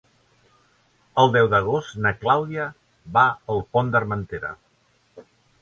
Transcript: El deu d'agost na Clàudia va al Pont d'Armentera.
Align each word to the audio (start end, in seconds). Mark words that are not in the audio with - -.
El 1.23 1.29
deu 1.35 1.49
d'agost 1.51 1.99
na 2.07 2.13
Clàudia 2.23 2.65
va 3.19 3.27
al 3.57 3.63
Pont 3.77 3.93
d'Armentera. 3.97 4.55